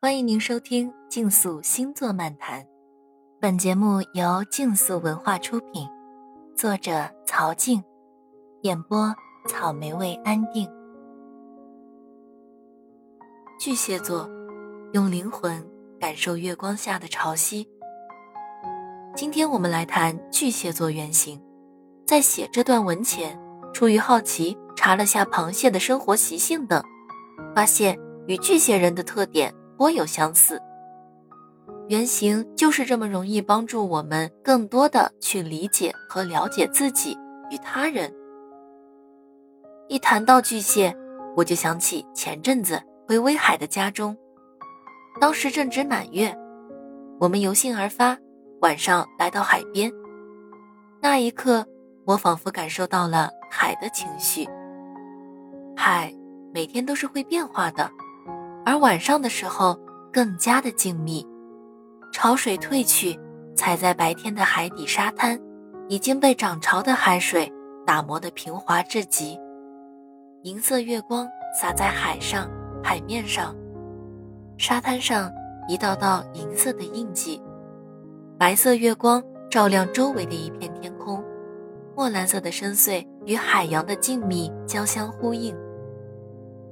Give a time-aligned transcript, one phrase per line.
[0.00, 2.62] 欢迎您收听《竞速星座漫谈》，
[3.40, 5.88] 本节目由竞速文化出品，
[6.56, 7.82] 作者曹静，
[8.62, 9.12] 演播
[9.48, 10.70] 草莓味安定。
[13.58, 14.30] 巨蟹座，
[14.92, 15.68] 用灵魂
[15.98, 17.66] 感受月光下的潮汐。
[19.16, 21.42] 今天我们来谈巨蟹座原型。
[22.06, 23.36] 在写这段文前，
[23.74, 26.80] 出于好奇，查了下螃蟹的生活习性等，
[27.52, 29.52] 发现与巨蟹人的特点。
[29.78, 30.60] 颇有相似，
[31.88, 37.16] 原型就是这么容易帮助我们更多的去理解和了解自己
[37.48, 38.12] 与他人。
[39.86, 40.92] 一谈到巨蟹，
[41.36, 44.16] 我就想起前阵子回威海的家中，
[45.20, 46.36] 当时正值满月，
[47.20, 48.18] 我们由兴而发，
[48.60, 49.92] 晚上来到海边，
[51.00, 51.64] 那一刻，
[52.04, 54.44] 我仿佛感受到了海的情绪。
[55.76, 56.12] 海
[56.52, 57.88] 每天都是会变化的。
[58.68, 59.80] 而晚上的时候
[60.12, 61.26] 更加的静谧，
[62.12, 63.18] 潮水退去，
[63.56, 65.40] 踩在白天的海底沙滩，
[65.88, 67.50] 已经被涨潮的海水
[67.86, 69.40] 打磨得平滑至极。
[70.42, 71.26] 银色月光
[71.58, 72.46] 洒在海上、
[72.84, 73.56] 海面上，
[74.58, 75.32] 沙滩上
[75.66, 77.40] 一道道银色的印记，
[78.38, 81.24] 白色月光照亮周围的一片天空，
[81.96, 85.56] 墨蓝色的深邃与海洋的静谧交相呼应，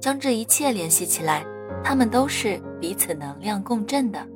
[0.00, 1.46] 将这一切联系起来。
[1.84, 4.26] 它们都是彼此能量共振的。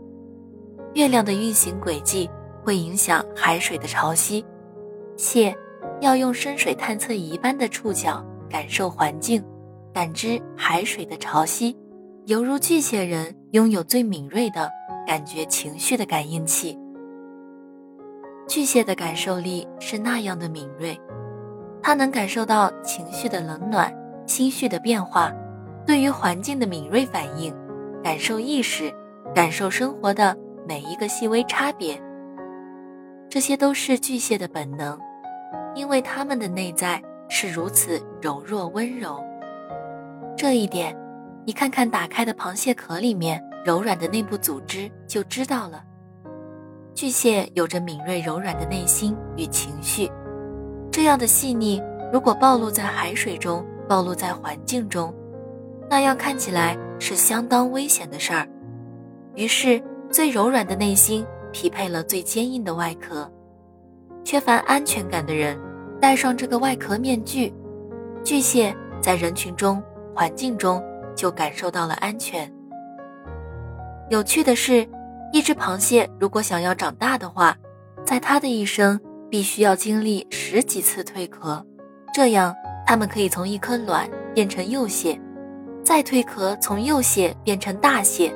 [0.92, 2.28] 月亮的运行轨迹
[2.62, 4.44] 会影响海水的潮汐。
[5.16, 5.56] 蟹
[6.00, 9.42] 要用深水探测仪般的触角感受环境，
[9.92, 11.74] 感知海水的潮汐，
[12.26, 14.70] 犹如巨蟹人拥有最敏锐的
[15.06, 16.78] 感觉情绪的感应器。
[18.46, 20.98] 巨蟹的感受力是那样的敏锐，
[21.82, 23.92] 它能感受到情绪的冷暖、
[24.26, 25.32] 心绪的变化。
[25.88, 27.50] 对于环境的敏锐反应，
[28.04, 28.92] 感受意识，
[29.34, 30.36] 感受生活的
[30.66, 31.98] 每一个细微差别，
[33.30, 34.98] 这些都是巨蟹的本能，
[35.74, 39.18] 因为他们的内在是如此柔弱温柔。
[40.36, 40.94] 这一点，
[41.46, 45.82] 你看看打开的螃蟹壳里面柔软的内部组织就知道了。
[46.94, 50.12] 巨蟹有着敏锐柔软的内心与情绪，
[50.92, 51.80] 这样的细腻，
[52.12, 55.14] 如果暴露在海水中，暴露在环境中。
[55.90, 58.46] 那样看起来是相当危险的事儿，
[59.34, 63.30] 于是最柔软的内心匹配了最坚硬的外壳。
[64.24, 65.58] 缺乏安全感的人
[66.00, 67.52] 戴上这个外壳面具，
[68.22, 69.82] 巨蟹在人群中、
[70.14, 70.82] 环境中
[71.16, 72.52] 就感受到了安全。
[74.10, 74.86] 有趣的是，
[75.32, 77.56] 一只螃蟹如果想要长大的话，
[78.04, 79.00] 在它的一生
[79.30, 81.64] 必须要经历十几次蜕壳，
[82.12, 82.54] 这样
[82.86, 85.18] 它们可以从一颗卵变成幼蟹。
[85.88, 88.30] 再蜕壳，从幼蟹变成大蟹。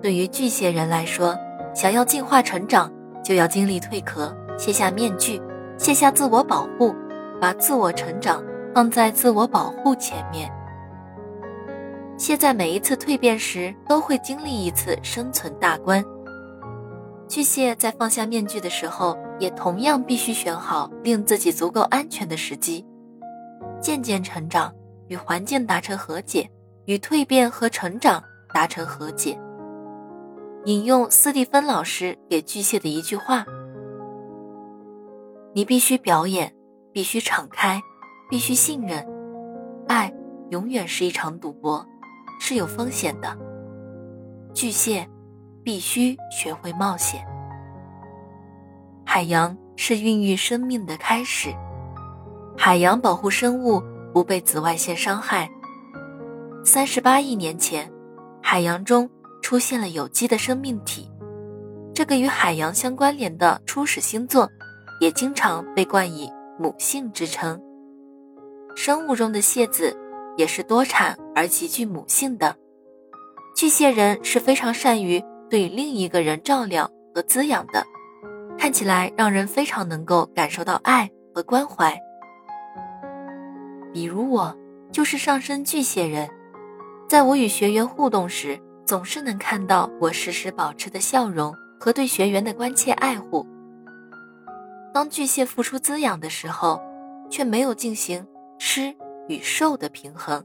[0.00, 1.36] 对于巨蟹人来说，
[1.74, 2.90] 想要进化成长，
[3.22, 5.38] 就要经历蜕壳，卸下面具，
[5.76, 6.94] 卸下自我保护，
[7.38, 8.42] 把自我成长
[8.74, 10.50] 放在自我保护前面。
[12.16, 16.02] 蟹在每一次蜕变时，都会经历一次生存大关。
[17.28, 22.82] 巨蟹在放下面具的时候，也同样必须选好令自己足够安全的时机，
[23.78, 24.72] 渐渐成长。
[25.08, 26.50] 与环境达成和解，
[26.86, 28.22] 与蜕变和成长
[28.52, 29.38] 达成和解。
[30.64, 33.44] 引用斯蒂芬老师给巨蟹的一句话
[35.54, 36.52] ：“你必须表演，
[36.92, 37.80] 必须敞开，
[38.28, 39.06] 必须信任。
[39.86, 40.12] 爱
[40.50, 41.86] 永远是一场赌博，
[42.40, 43.36] 是有风险的。
[44.52, 45.08] 巨蟹
[45.62, 47.24] 必须学会冒险。
[49.04, 51.54] 海洋是孕育生命的开始，
[52.58, 53.80] 海洋保护生物。”
[54.16, 55.46] 不被紫外线伤害。
[56.64, 57.92] 三十八亿年前，
[58.42, 59.10] 海洋中
[59.42, 61.10] 出现了有机的生命体。
[61.92, 64.48] 这个与海洋相关联的初始星座，
[65.02, 67.60] 也经常被冠以母性之称。
[68.74, 69.94] 生物中的蟹子
[70.38, 72.56] 也是多产而极具母性的。
[73.54, 77.84] 巨蟹人是非常善于对另一个人照料和滋养的，
[78.58, 81.94] 看起来让人非常能够感受到爱和关怀。
[83.96, 84.54] 比如我
[84.92, 86.28] 就是上升巨蟹人，
[87.08, 93.46] 在我与学员互动时，总是能看到我时时保持的笑容和对学员的关切爱护。
[94.92, 96.78] 当巨蟹付出滋养的时候，
[97.30, 98.22] 却没有进行
[98.58, 98.94] 吃
[99.28, 100.44] 与受的平衡，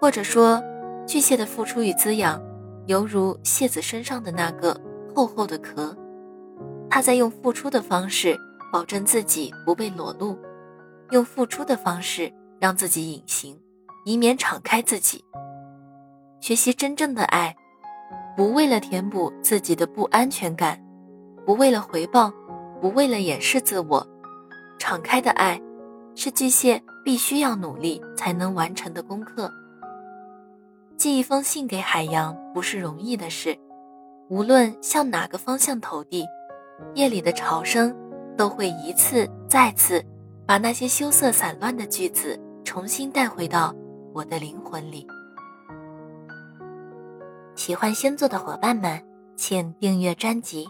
[0.00, 0.62] 或者说，
[1.08, 2.40] 巨蟹的付出与滋养，
[2.86, 4.80] 犹如蟹子身上的那个
[5.12, 5.92] 厚厚的壳，
[6.88, 8.38] 他在用付出的方式
[8.72, 10.38] 保证自己不被裸露，
[11.10, 12.32] 用付出的方式。
[12.64, 13.60] 让自己隐形，
[14.06, 15.22] 以免敞开自己。
[16.40, 17.54] 学习真正的爱，
[18.34, 20.82] 不为了填补自己的不安全感，
[21.44, 22.32] 不为了回报，
[22.80, 24.06] 不为了掩饰自我，
[24.78, 25.60] 敞开的爱，
[26.14, 29.52] 是巨蟹必须要努力才能完成的功课。
[30.96, 33.58] 寄一封信给海洋不是容易的事，
[34.30, 36.24] 无论向哪个方向投递，
[36.94, 37.94] 夜里的潮声
[38.38, 40.02] 都会一次再次
[40.46, 43.74] 把那些羞涩散乱的句子重新带回到
[44.12, 45.06] 我的灵魂里。
[47.54, 49.00] 喜欢星座的伙伴们，
[49.36, 50.66] 请订阅专辑，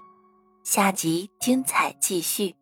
[0.63, 2.55] 下集精彩继续。